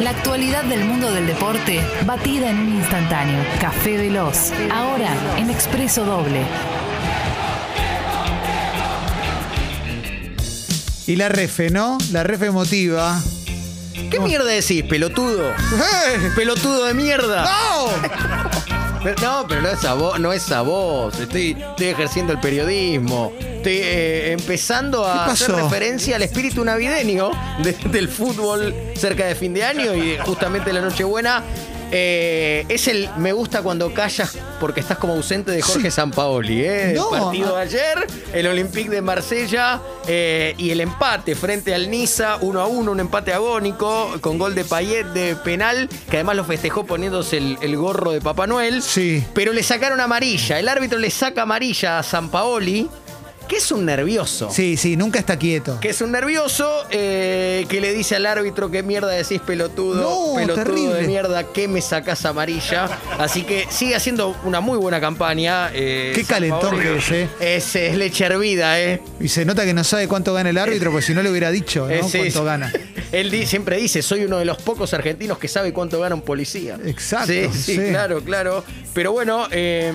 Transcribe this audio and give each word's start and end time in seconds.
La 0.00 0.10
actualidad 0.10 0.64
del 0.64 0.84
mundo 0.86 1.12
del 1.12 1.26
deporte, 1.26 1.78
batida 2.06 2.48
en 2.48 2.58
un 2.58 2.74
instantáneo. 2.76 3.44
Café 3.60 3.98
Veloz. 3.98 4.50
Ahora 4.72 5.12
en 5.36 5.50
Expreso 5.50 6.06
Doble. 6.06 6.42
Y 11.06 11.16
la 11.16 11.28
refe, 11.28 11.68
¿no? 11.68 11.98
La 12.12 12.22
refe 12.22 12.46
emotiva. 12.46 13.20
¿Qué 14.10 14.18
mierda 14.20 14.46
decís, 14.46 14.82
pelotudo? 14.84 15.50
¡Eh! 15.50 16.30
Pelotudo 16.34 16.86
de 16.86 16.94
mierda. 16.94 17.44
¡No! 17.44 18.59
Pero- 19.02 19.20
No, 19.22 19.46
pero 19.48 19.62
no 19.62 19.68
es 19.68 19.84
a 19.84 19.94
vos, 19.94 20.18
no 20.20 20.32
es 20.32 20.50
a 20.52 20.62
vos. 20.62 21.18
Estoy, 21.18 21.56
estoy 21.58 21.86
ejerciendo 21.86 22.32
el 22.32 22.40
periodismo. 22.40 23.32
Estoy 23.38 23.78
eh, 23.82 24.32
empezando 24.32 25.06
a 25.06 25.26
¿Qué 25.26 25.30
hacer 25.32 25.52
referencia 25.54 26.16
al 26.16 26.22
espíritu 26.22 26.64
navideño 26.64 27.30
de- 27.62 27.72
del 27.90 28.08
fútbol 28.08 28.74
cerca 28.94 29.26
de 29.26 29.34
fin 29.34 29.52
de 29.54 29.64
año 29.64 29.94
y 29.94 30.16
justamente 30.18 30.72
la 30.72 30.80
Nochebuena. 30.80 31.42
Eh, 31.92 32.64
es 32.68 32.88
el 32.88 33.08
me 33.16 33.32
gusta 33.32 33.62
cuando 33.62 33.92
callas 33.92 34.38
porque 34.60 34.80
estás 34.80 34.98
como 34.98 35.14
ausente 35.14 35.50
de 35.50 35.62
Jorge 35.62 35.90
Sampaoli. 35.90 36.62
¿eh? 36.64 36.92
No, 36.94 37.14
el 37.14 37.22
partido 37.22 37.56
de 37.56 37.62
ayer, 37.62 38.06
el 38.32 38.46
Olympique 38.46 38.90
de 38.90 39.02
Marsella 39.02 39.80
eh, 40.06 40.54
y 40.58 40.70
el 40.70 40.80
empate 40.80 41.34
frente 41.34 41.74
al 41.74 41.90
Niza, 41.90 42.36
1 42.40 42.60
a 42.60 42.66
1, 42.66 42.92
un 42.92 43.00
empate 43.00 43.32
agónico 43.32 44.16
con 44.20 44.38
gol 44.38 44.54
de 44.54 44.64
Payet 44.64 45.06
de 45.08 45.36
penal, 45.36 45.88
que 46.08 46.18
además 46.18 46.36
lo 46.36 46.44
festejó 46.44 46.84
poniéndose 46.84 47.38
el, 47.38 47.58
el 47.60 47.76
gorro 47.76 48.12
de 48.12 48.20
Papá 48.20 48.46
Noel. 48.46 48.82
Sí. 48.82 49.24
Pero 49.34 49.52
le 49.52 49.62
sacaron 49.62 50.00
amarilla. 50.00 50.58
El 50.58 50.68
árbitro 50.68 50.98
le 50.98 51.10
saca 51.10 51.42
amarilla 51.42 51.98
a 51.98 52.02
Sampaoli, 52.02 52.88
que 53.50 53.56
es 53.56 53.72
un 53.72 53.84
nervioso. 53.84 54.48
Sí, 54.52 54.76
sí, 54.76 54.96
nunca 54.96 55.18
está 55.18 55.36
quieto. 55.36 55.78
Que 55.80 55.88
es 55.90 56.00
un 56.00 56.12
nervioso 56.12 56.84
eh, 56.90 57.66
que 57.68 57.80
le 57.80 57.92
dice 57.92 58.14
al 58.14 58.24
árbitro 58.26 58.70
qué 58.70 58.84
mierda 58.84 59.08
decís 59.10 59.40
pelotudo, 59.44 60.00
No, 60.00 60.36
pelotudo 60.36 60.64
terrible. 60.64 60.94
de 61.00 61.06
mierda, 61.08 61.42
que 61.52 61.66
me 61.66 61.80
sacás 61.82 62.24
amarilla. 62.24 62.88
Así 63.18 63.42
que 63.42 63.66
sigue 63.68 63.96
haciendo 63.96 64.36
una 64.44 64.60
muy 64.60 64.78
buena 64.78 65.00
campaña. 65.00 65.70
eh, 65.74 66.12
Qué 66.14 66.22
calentón 66.24 66.78
que 66.80 66.96
es, 66.98 67.10
eh. 67.10 67.28
Es, 67.40 67.74
es 67.74 67.96
leche 67.96 68.24
hervida, 68.26 68.80
¿eh? 68.80 69.02
Y 69.18 69.26
se 69.28 69.44
nota 69.44 69.64
que 69.64 69.74
no 69.74 69.82
sabe 69.82 70.06
cuánto 70.06 70.32
gana 70.32 70.50
el 70.50 70.58
árbitro, 70.58 70.92
porque 70.92 71.06
si 71.06 71.12
no 71.14 71.22
le 71.22 71.30
hubiera 71.30 71.50
dicho, 71.50 71.88
¿no? 71.88 72.08
Cuánto 72.08 72.44
gana. 72.44 72.72
Él 73.12 73.32
di- 73.32 73.46
siempre 73.46 73.76
dice, 73.78 74.02
soy 74.02 74.22
uno 74.24 74.38
de 74.38 74.44
los 74.44 74.58
pocos 74.62 74.94
argentinos 74.94 75.38
que 75.38 75.48
sabe 75.48 75.72
cuánto 75.72 75.98
gana 75.98 76.14
un 76.14 76.22
policía. 76.22 76.78
Exacto, 76.86 77.32
Sí, 77.32 77.48
sí, 77.52 77.74
sí. 77.74 77.78
claro, 77.88 78.22
claro. 78.22 78.62
Pero 78.94 79.10
bueno, 79.10 79.48
eh, 79.50 79.92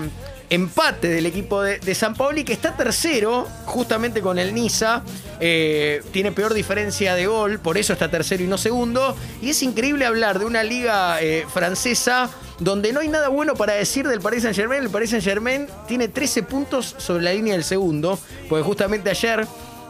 empate 0.49 1.07
del 1.07 1.25
equipo 1.25 1.61
de, 1.61 1.79
de 1.79 1.95
San 1.95 2.13
Paoli, 2.13 2.43
que 2.43 2.53
está 2.53 2.75
tercero, 2.75 3.47
justamente 3.65 4.21
con 4.21 4.39
el 4.39 4.53
Niza. 4.53 5.03
Eh, 5.39 6.01
tiene 6.11 6.31
peor 6.31 6.53
diferencia 6.53 7.15
de 7.15 7.27
gol, 7.27 7.59
por 7.59 7.77
eso 7.77 7.93
está 7.93 8.09
tercero 8.09 8.43
y 8.43 8.47
no 8.47 8.57
segundo. 8.57 9.15
Y 9.41 9.49
es 9.49 9.63
increíble 9.63 10.05
hablar 10.05 10.39
de 10.39 10.45
una 10.45 10.63
liga 10.63 11.21
eh, 11.21 11.45
francesa 11.53 12.29
donde 12.59 12.93
no 12.93 13.01
hay 13.01 13.09
nada 13.09 13.27
bueno 13.27 13.55
para 13.55 13.73
decir 13.73 14.07
del 14.07 14.21
Paris 14.21 14.43
Saint 14.43 14.55
Germain. 14.55 14.83
El 14.83 14.89
Paris 14.89 15.09
Saint 15.09 15.23
Germain 15.23 15.67
tiene 15.87 16.07
13 16.07 16.43
puntos 16.43 16.95
sobre 16.97 17.23
la 17.23 17.33
línea 17.33 17.53
del 17.53 17.63
segundo, 17.63 18.17
porque 18.47 18.63
justamente 18.63 19.09
ayer 19.09 19.45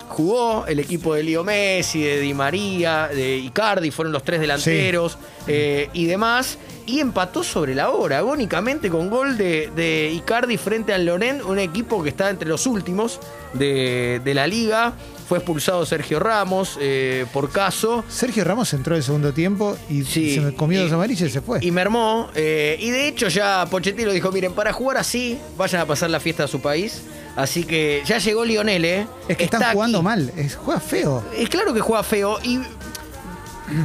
jugó 0.08 0.66
el 0.68 0.80
equipo 0.80 1.14
de 1.16 1.24
Leo 1.24 1.44
Messi, 1.44 2.04
de 2.04 2.20
Di 2.20 2.34
María, 2.34 3.08
de 3.08 3.38
Icardi, 3.38 3.92
fueron 3.92 4.12
los 4.14 4.24
tres 4.24 4.40
delanteros 4.40 5.18
eh, 5.48 5.90
y 5.94 6.06
demás. 6.06 6.58
Y 6.88 7.00
empató 7.00 7.44
sobre 7.44 7.74
la 7.74 7.90
hora, 7.90 8.20
agónicamente, 8.20 8.92
con 8.92 9.10
gol 9.10 9.38
de, 9.40 9.72
de 9.76 10.12
Icardi 10.14 10.58
frente 10.58 10.94
al 10.94 11.04
Lorén, 11.06 11.42
un 11.44 11.58
equipo 11.58 12.04
que 12.04 12.10
está 12.10 12.30
entre 12.30 12.48
los 12.48 12.68
últimos 12.68 13.20
de, 13.54 14.22
de 14.24 14.34
la 14.36 14.46
liga. 14.46 14.94
Fue 15.28 15.40
expulsado 15.40 15.84
Sergio 15.88 16.20
Ramos 16.20 16.78
eh, 16.80 17.26
por 17.34 17.50
caso. 17.52 18.04
Sergio 18.08 18.44
Ramos 18.44 18.72
entró 18.76 18.94
en 18.94 18.98
el 18.98 19.04
segundo 19.04 19.34
tiempo 19.34 19.76
y 19.90 20.04
Sí, 20.04 20.36
se 20.36 20.42
me 20.42 20.54
comió 20.54 20.84
dos 20.84 20.92
amarillas 20.92 21.28
y 21.28 21.34
se 21.34 21.42
fue. 21.42 21.58
Y 21.64 21.72
mermó. 21.72 22.30
eh, 22.36 22.78
y 22.80 22.92
de 22.92 23.08
hecho 23.08 23.30
ya 23.30 23.66
Pochettino 23.72 24.12
dijo, 24.12 24.32
miren, 24.32 24.54
para 24.54 24.72
jugar 24.72 24.98
así, 24.98 25.40
vayan 25.58 25.82
a 25.82 25.88
pasar 25.88 26.12
la 26.12 26.20
fiesta 26.20 26.44
a 26.44 26.48
su 26.48 26.62
país. 26.62 27.02
Así 27.36 27.64
que 27.66 28.02
ya 28.06 28.18
llegó 28.20 28.46
Lionel, 28.46 28.86
¿eh? 28.86 29.08
es 29.28 29.36
que 29.38 29.44
Está 29.44 29.58
están 29.58 29.74
jugando 29.74 29.98
aquí. 30.00 30.06
mal, 30.06 30.32
es, 30.38 30.56
juega 30.56 30.80
feo. 30.80 31.24
Es 31.36 31.50
claro 31.50 31.74
que 31.74 31.82
juega 31.82 32.02
feo 32.04 32.40
y 32.44 32.62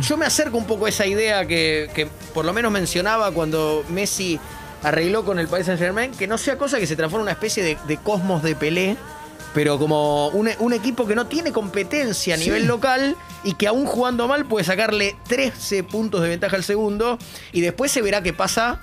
yo 0.03 0.17
me 0.17 0.27
acerco 0.27 0.59
un 0.59 0.67
poco 0.67 0.87
a 0.87 0.89
esa 0.91 1.07
idea 1.07 1.47
que, 1.47 1.91
que 1.95 2.07
por 2.35 2.45
lo 2.45 2.53
menos 2.53 2.71
mencionaba 2.71 3.31
cuando 3.33 3.85
Messi 3.89 4.39
arregló 4.83 5.25
con 5.25 5.39
el 5.39 5.49
Paris 5.49 5.67
Saint 5.67 5.81
Germain, 5.81 6.13
que 6.13 6.27
no 6.27 6.39
sea 6.39 6.57
cosa 6.59 6.79
que 6.79 6.87
se 6.87 6.97
transforme 6.97 7.23
en 7.23 7.25
una 7.25 7.33
especie 7.33 7.63
de, 7.63 7.77
de 7.89 7.97
cosmos 7.97 8.43
de 8.43 8.55
Pelé, 8.55 8.97
pero 9.55 9.79
como 9.79 10.29
un, 10.29 10.49
un 10.59 10.73
equipo 10.73 11.07
que 11.07 11.15
no 11.17 11.27
tiene 11.27 11.51
competencia 11.51 12.35
a 12.35 12.39
Sí. 12.39 12.45
nivel 12.45 12.67
local 12.67 13.17
y 13.43 13.55
que 13.55 13.67
aún 13.67 13.85
jugando 13.87 14.29
mal 14.29 14.45
puede 14.47 14.65
sacarle 14.65 15.17
13 15.29 15.83
puntos 15.85 16.23
de 16.23 16.29
ventaja 16.29 16.57
al 16.57 16.63
segundo 16.65 17.19
y 17.53 17.63
después 17.63 17.91
se 17.91 18.01
verá 18.03 18.23
qué 18.23 18.33
pasa 18.33 18.81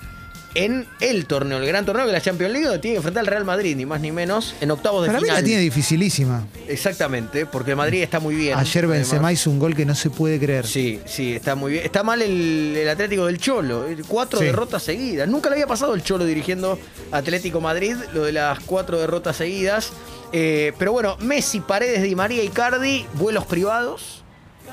en 0.64 0.86
el 1.00 1.26
torneo, 1.26 1.58
el 1.58 1.66
gran 1.66 1.84
torneo 1.86 2.06
que 2.06 2.12
la 2.12 2.20
Champions 2.20 2.52
League, 2.52 2.66
tiene 2.78 2.94
que 2.94 2.96
enfrentar 2.96 3.20
al 3.20 3.26
Real 3.26 3.44
Madrid, 3.44 3.76
ni 3.76 3.86
más 3.86 4.00
ni 4.00 4.10
menos, 4.12 4.54
en 4.60 4.70
octavos 4.70 5.02
de 5.02 5.08
Para 5.08 5.20
mí 5.20 5.24
final. 5.26 5.40
la 5.42 5.44
tiene 5.46 5.60
dificilísima. 5.62 6.46
Exactamente, 6.66 7.46
porque 7.46 7.70
el 7.72 7.76
Madrid 7.76 8.02
está 8.02 8.20
muy 8.20 8.34
bien. 8.34 8.58
Ayer 8.58 8.86
Benzema 8.86 9.32
hizo 9.32 9.50
un 9.50 9.58
gol 9.58 9.74
que 9.74 9.84
no 9.86 9.94
se 9.94 10.10
puede 10.10 10.38
creer. 10.38 10.66
Sí, 10.66 11.00
sí, 11.06 11.34
está 11.34 11.54
muy 11.54 11.72
bien. 11.72 11.84
Está 11.84 12.02
mal 12.02 12.20
el, 12.22 12.74
el 12.76 12.88
Atlético 12.88 13.26
del 13.26 13.38
Cholo. 13.38 13.88
eh, 13.88 13.96
Cuatro 14.06 14.38
Sí. 14.38 14.46
derrotas 14.46 14.82
seguidas. 14.82 15.28
Nunca 15.28 15.48
le 15.48 15.54
había 15.56 15.66
pasado 15.66 15.94
el 15.94 16.02
Cholo 16.02 16.24
dirigiendo 16.24 16.78
Atlético 17.12 17.60
Madrid, 17.60 17.96
lo 18.12 18.24
de 18.24 18.32
las 18.32 18.60
cuatro 18.60 18.98
derrotas 18.98 19.36
seguidas. 19.36 19.90
Eh, 20.32 20.72
pero 20.78 20.92
bueno, 20.92 21.16
Messi, 21.20 21.60
Paredes, 21.60 22.02
Di 22.02 22.14
María 22.14 22.42
y 22.42 22.48
Cardi, 22.48 23.06
vuelos 23.14 23.46
privados. 23.46 24.22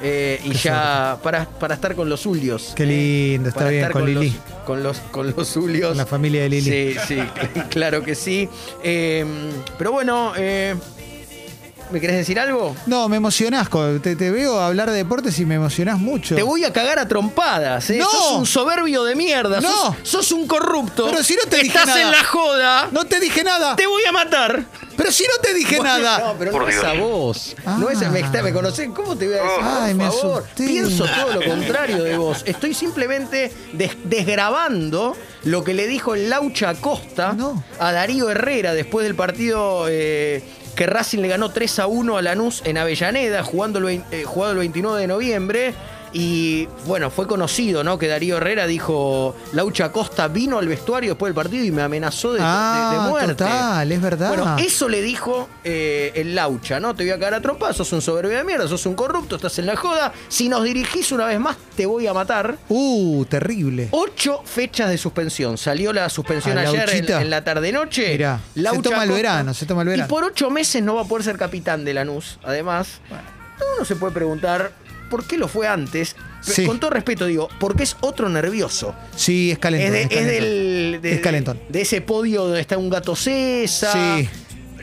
Eh, 0.01 0.39
y 0.43 0.53
ya 0.53 1.17
para, 1.23 1.45
para 1.45 1.75
estar 1.75 1.95
con 1.95 2.09
los 2.09 2.21
Zulios. 2.21 2.73
Qué 2.75 2.85
lindo, 2.85 3.49
está 3.49 3.59
Para 3.59 3.71
bien, 3.71 3.81
estar 3.83 3.93
con 3.93 4.05
Lili. 4.05 4.29
Los, 4.29 4.63
con 4.65 4.83
los 4.83 4.97
con 5.11 5.33
los 5.35 5.47
Zulios. 5.47 5.89
Con 5.89 5.97
la 5.97 6.05
familia 6.05 6.43
de 6.43 6.49
Lili. 6.49 6.93
Sí, 6.93 6.95
sí, 7.07 7.23
claro 7.69 8.03
que 8.03 8.15
sí. 8.15 8.49
Eh, 8.83 9.25
pero 9.77 9.91
bueno, 9.91 10.33
eh, 10.37 10.75
¿me 11.91 11.99
querés 12.01 12.17
decir 12.17 12.39
algo? 12.39 12.75
No, 12.85 13.07
me 13.09 13.17
emocionás. 13.17 13.67
Te, 14.01 14.15
te 14.15 14.31
veo 14.31 14.59
hablar 14.59 14.89
de 14.91 14.97
deportes 14.97 15.37
y 15.39 15.45
me 15.45 15.55
emocionás 15.55 15.99
mucho. 15.99 16.35
Te 16.35 16.43
voy 16.43 16.63
a 16.63 16.73
cagar 16.73 16.99
a 16.99 17.07
trompadas, 17.07 17.89
¿eh? 17.89 17.97
No. 17.99 18.09
Sos 18.09 18.31
un 18.33 18.45
soberbio 18.45 19.03
de 19.03 19.15
mierda. 19.15 19.61
No. 19.61 19.69
Sos, 19.71 19.95
sos 20.03 20.31
un 20.31 20.47
corrupto. 20.47 21.07
Pero 21.09 21.23
si 21.23 21.35
no 21.35 21.43
te 21.49 21.57
dije 21.57 21.67
Estás 21.67 21.87
nada. 21.87 22.01
en 22.01 22.11
la 22.11 22.23
joda. 22.23 22.87
No 22.91 23.05
te 23.05 23.19
dije 23.19 23.43
nada. 23.43 23.75
Te 23.75 23.87
voy 23.87 24.03
a 24.07 24.11
matar. 24.11 24.63
Pero 24.97 25.11
si 25.11 25.23
no 25.23 25.33
te 25.41 25.53
dije 25.53 25.79
nada. 25.81 26.19
No, 26.19 26.35
pero 26.39 26.51
no 26.53 26.67
es 26.69 26.83
a 26.83 26.93
vos. 26.93 27.55
No 27.79 27.89
es 27.89 28.01
a, 28.01 28.09
me, 28.09 28.23
me 28.41 28.53
conocés. 28.53 28.89
¿Cómo 28.95 29.15
te 29.17 29.27
voy 29.27 29.35
a 29.37 29.41
decir? 29.43 29.59
Ay, 29.61 29.93
Por 29.93 30.03
me 30.05 30.11
favor. 30.11 30.43
asusté. 30.43 30.67
Pienso 30.67 31.05
todo 31.05 31.33
lo 31.33 31.43
contrario 31.43 32.03
de 32.03 32.17
vos. 32.17 32.43
Estoy 32.45 32.73
simplemente 32.73 33.51
des- 33.73 33.97
desgrabando 34.05 35.15
lo 35.43 35.63
que 35.63 35.73
le 35.73 35.87
dijo 35.87 36.15
el 36.15 36.29
Laucha 36.29 36.69
Acosta 36.69 37.33
No. 37.33 37.63
a 37.79 37.91
Darío 37.91 38.29
Herrera 38.29 38.73
después 38.73 39.05
del 39.05 39.15
partido 39.15 39.87
eh, 39.89 40.41
que 40.75 40.85
Racing 40.85 41.19
le 41.19 41.27
ganó 41.29 41.49
3 41.49 41.79
a 41.79 41.87
1 41.87 42.17
a 42.17 42.21
Lanús 42.21 42.61
en 42.65 42.77
Avellaneda, 42.77 43.43
jugando 43.43 43.87
eh, 43.89 44.03
jugado 44.25 44.51
el 44.53 44.59
29 44.59 45.01
de 45.01 45.07
noviembre. 45.07 45.73
Y 46.17 46.69
bueno, 46.85 47.11
fue 47.11 47.27
conocido, 47.27 47.83
¿no? 47.83 47.99
Que 47.99 48.07
Darío 48.07 48.37
Herrera 48.37 48.67
dijo, 48.67 49.35
Laucha 49.51 49.85
Acosta 49.85 50.29
vino 50.29 50.57
al 50.57 50.65
vestuario 50.65 51.09
después 51.11 51.27
del 51.29 51.35
partido 51.35 51.65
y 51.65 51.71
me 51.71 51.81
amenazó 51.81 52.29
de, 52.31 52.39
de- 52.39 52.45
de 52.45 52.49
Ah, 52.49 53.05
muerte. 53.09 53.27
total, 53.35 53.91
es 53.91 54.01
verdad. 54.01 54.29
Bueno, 54.29 54.55
eso 54.57 54.87
le 54.87 55.01
dijo 55.01 55.49
eh, 55.65 56.13
el 56.15 56.33
Laucha, 56.33 56.79
¿no? 56.79 56.95
Te 56.95 57.03
voy 57.03 57.11
a 57.11 57.15
cagar 57.15 57.33
a 57.33 57.41
trompas, 57.41 57.75
sos 57.75 57.91
un 57.91 58.01
soberbio 58.01 58.37
de 58.37 58.45
mierda, 58.45 58.65
sos 58.65 58.85
un 58.85 58.95
corrupto, 58.95 59.35
estás 59.35 59.59
en 59.59 59.65
la 59.65 59.75
joda. 59.75 60.13
Si 60.29 60.47
nos 60.47 60.63
dirigís 60.63 61.11
una 61.11 61.25
vez 61.25 61.37
más, 61.37 61.57
te 61.75 61.85
voy 61.85 62.07
a 62.07 62.13
matar. 62.13 62.59
Uh, 62.69 63.25
terrible. 63.25 63.89
Ocho 63.91 64.41
fechas 64.45 64.89
de 64.89 64.97
suspensión. 64.97 65.57
Salió 65.57 65.91
la 65.91 66.07
suspensión 66.07 66.57
¿A 66.57 66.61
ayer 66.61 66.89
en, 67.09 67.29
la 67.29 67.43
tarde-noche. 67.43 68.13
Mirá, 68.13 68.39
se 68.55 68.79
toma 68.81 69.03
el 69.03 69.11
verano, 69.11 69.53
se 69.53 69.65
toma 69.65 69.81
el 69.81 69.89
verano. 69.89 70.07
Y 70.07 70.09
por 70.09 70.23
ocho 70.23 70.49
meses 70.49 70.81
no 70.81 70.95
va 70.95 71.01
a 71.01 71.05
poder 71.05 71.25
ser 71.25 71.37
capitán 71.37 71.83
de 71.83 71.93
Lanús. 71.93 72.39
Además, 72.41 73.01
uno 73.75 73.83
se 73.83 73.97
puede 73.97 74.13
preguntar 74.13 74.71
por 75.09 75.25
qué 75.25 75.37
lo 75.37 75.47
fue 75.47 75.67
antes. 75.67 76.15
Sí. 76.41 76.65
Con 76.65 76.79
todo 76.79 76.91
respeto 76.91 77.25
digo, 77.25 77.49
porque 77.59 77.83
es 77.83 77.97
otro 78.01 78.29
nervioso. 78.29 78.93
Sí, 79.15 79.51
es 79.51 79.57
calentón. 79.57 79.95
Es, 79.95 80.09
de- 80.09 80.09
es 80.09 80.11
es 80.11 80.11
calentón. 80.19 80.33
del, 80.43 81.01
de, 81.01 81.11
Es 81.13 81.19
calentón. 81.21 81.59
de 81.69 81.81
ese 81.81 82.01
podio 82.01 82.43
donde 82.43 82.61
está 82.61 82.77
un 82.77 82.89
gato 82.89 83.15
César. 83.15 84.19
Sí. 84.19 84.29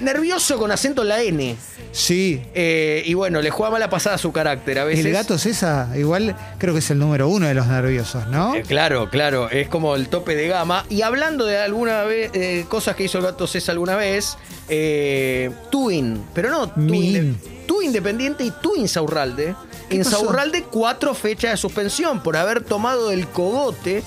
Nervioso 0.00 0.58
con 0.58 0.72
acento 0.72 1.02
en 1.02 1.08
la 1.08 1.22
N. 1.22 1.54
Sí. 1.92 2.42
Eh, 2.54 3.04
y 3.06 3.14
bueno, 3.14 3.40
le 3.40 3.50
juega 3.50 3.70
mala 3.70 3.88
pasada 3.88 4.18
su 4.18 4.32
carácter 4.32 4.80
a 4.80 4.84
veces. 4.84 5.04
El 5.06 5.12
gato 5.12 5.38
César, 5.38 5.96
igual 5.96 6.34
creo 6.58 6.72
que 6.74 6.80
es 6.80 6.90
el 6.90 6.98
número 6.98 7.28
uno 7.28 7.46
de 7.46 7.54
los 7.54 7.68
nerviosos, 7.68 8.26
¿no? 8.26 8.56
Eh, 8.56 8.62
claro, 8.66 9.08
claro, 9.10 9.48
es 9.50 9.68
como 9.68 9.94
el 9.94 10.08
tope 10.08 10.34
de 10.34 10.48
gama. 10.48 10.84
Y 10.88 11.02
hablando 11.02 11.44
de 11.46 11.58
alguna 11.58 12.02
vez, 12.02 12.30
eh, 12.34 12.64
cosas 12.68 12.96
que 12.96 13.04
hizo 13.04 13.18
el 13.18 13.24
gato 13.24 13.46
César 13.46 13.74
alguna 13.74 13.94
vez, 13.94 14.36
eh, 14.68 15.50
Twin, 15.70 16.24
pero 16.34 16.50
no 16.50 16.68
Twin, 16.70 17.38
tú 17.68 17.80
Independiente 17.82 18.42
y 18.42 18.50
tú 18.60 18.74
Insaurralde. 18.74 19.54
Insaurralde, 19.96 20.64
cuatro 20.64 21.14
fechas 21.14 21.52
de 21.52 21.56
suspensión 21.56 22.22
por 22.22 22.36
haber 22.36 22.62
tomado 22.62 23.10
el 23.10 23.26
cogote. 23.28 24.02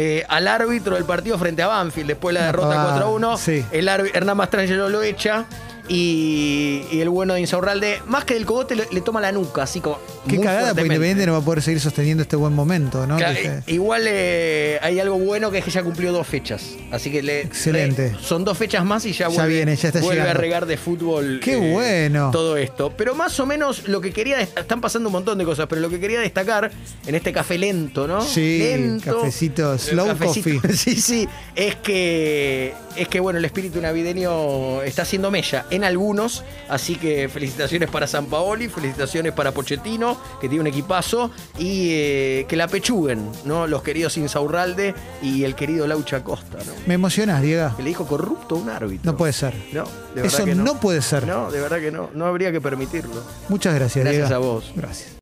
eh, 0.00 0.24
al 0.28 0.46
árbitro 0.46 0.94
del 0.94 1.04
partido 1.04 1.36
frente 1.38 1.60
a 1.62 1.66
Banfield 1.66 2.06
después 2.08 2.32
de 2.34 2.40
la 2.40 2.46
derrota 2.46 2.68
pavada, 2.68 2.90
4 3.00 3.06
a 3.06 3.10
1. 3.10 3.36
sí. 3.36 3.64
El 3.72 3.88
Hernán 3.88 4.36
Mastrangelo 4.36 4.88
lo 4.88 5.02
echa. 5.02 5.44
Y, 5.88 6.82
y 6.92 7.00
el 7.00 7.08
bueno 7.08 7.34
de 7.34 7.40
Insaurralde, 7.40 8.00
más 8.06 8.24
que 8.24 8.34
del 8.34 8.44
cogote, 8.44 8.76
le, 8.76 8.86
le 8.90 9.00
toma 9.00 9.20
la 9.20 9.32
nuca, 9.32 9.62
así 9.62 9.80
como. 9.80 9.98
Qué 10.28 10.38
cagada, 10.38 10.68
porque. 10.68 10.82
Independiente 10.82 11.24
no 11.26 11.32
va 11.32 11.38
a 11.38 11.42
poder 11.42 11.62
seguir 11.62 11.80
sosteniendo 11.80 12.22
este 12.22 12.36
buen 12.36 12.52
momento, 12.52 13.06
¿no? 13.06 13.16
Claro, 13.16 13.38
igual 13.66 14.02
eh, 14.06 14.78
hay 14.82 15.00
algo 15.00 15.18
bueno 15.18 15.50
que 15.50 15.58
es 15.58 15.64
que 15.64 15.70
ya 15.70 15.82
cumplió 15.82 16.12
dos 16.12 16.26
fechas. 16.26 16.76
Así 16.90 17.10
que 17.10 17.22
le. 17.22 17.40
Excelente. 17.42 18.12
le- 18.12 18.18
son 18.22 18.44
dos 18.44 18.58
fechas 18.58 18.84
más 18.84 19.04
y 19.06 19.12
ya, 19.12 19.28
Ya 19.28 19.34
vuelve, 19.34 19.54
viene, 19.54 19.76
ya 19.76 19.88
está 19.88 20.00
vuelve 20.00 20.22
a 20.28 20.34
regar 20.34 20.66
de 20.66 20.76
fútbol. 20.76 21.40
Qué 21.42 21.56
bueno. 21.56 22.30
Todo 22.32 22.56
esto. 22.58 22.92
Pero 22.96 23.14
más 23.14 23.38
o 23.40 23.46
menos 23.46 23.88
lo 23.88 24.00
que 24.00 24.12
quería. 24.12 24.40
Están 24.40 24.80
pasando 24.82 25.08
un 25.08 25.14
montón 25.14 25.38
de 25.38 25.44
cosas, 25.44 25.66
pero 25.68 25.80
lo 25.80 25.88
que 25.88 25.98
quería 25.98 26.20
destacar 26.20 26.70
en 27.06 27.14
este 27.14 27.32
café 27.32 27.56
lento, 27.56 28.06
¿no? 28.06 28.20
Sí, 28.22 28.58
lento. 28.58 29.20
cafecito, 29.20 29.74
eh, 29.74 29.78
slow 29.78 30.06
cafecito, 30.08 30.60
coffee. 30.60 30.72
Sí, 30.76 31.00
sí. 31.00 31.28
Es 31.54 31.76
que. 31.76 32.74
Es 32.96 33.08
que 33.08 33.20
bueno, 33.20 33.38
el 33.38 33.44
espíritu 33.44 33.80
navideño 33.80 34.82
está 34.82 35.02
haciendo 35.02 35.30
mella 35.30 35.64
en 35.78 35.84
algunos. 35.84 36.44
Así 36.68 36.96
que 36.96 37.28
felicitaciones 37.28 37.88
para 37.88 38.06
San 38.06 38.26
Paoli, 38.26 38.68
felicitaciones 38.68 39.32
para 39.32 39.52
Pochettino, 39.52 40.18
que 40.40 40.48
tiene 40.48 40.60
un 40.60 40.66
equipazo. 40.66 41.30
Y 41.58 41.88
eh, 41.92 42.46
que 42.48 42.56
la 42.56 42.68
pechuguen, 42.68 43.30
¿no? 43.44 43.66
Los 43.66 43.82
queridos 43.82 44.16
Insaurralde 44.16 44.94
y 45.22 45.44
el 45.44 45.54
querido 45.54 45.86
Laucha 45.86 46.22
Costa, 46.22 46.58
¿no? 46.58 46.72
Me 46.86 46.94
emocionas, 46.94 47.40
Diego. 47.42 47.74
Que 47.76 47.82
le 47.82 47.88
dijo 47.90 48.06
corrupto 48.06 48.56
a 48.56 48.58
un 48.58 48.68
árbitro. 48.68 49.10
No 49.10 49.16
puede 49.16 49.32
ser. 49.32 49.54
No, 49.72 49.84
de 49.84 50.22
verdad 50.22 50.26
Eso 50.26 50.44
que 50.44 50.54
no 50.54 50.78
puede 50.80 51.02
ser. 51.02 51.26
No, 51.26 51.50
de 51.50 51.60
verdad 51.60 51.78
que 51.80 51.90
no. 51.90 52.10
No 52.14 52.26
habría 52.26 52.52
que 52.52 52.60
permitirlo. 52.60 53.22
Muchas 53.48 53.74
gracias, 53.74 54.04
Gracias 54.04 54.28
Diego. 54.28 54.44
a 54.44 54.46
vos. 54.54 54.72
Gracias. 54.74 55.08